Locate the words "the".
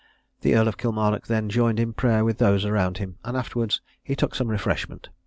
0.39-0.55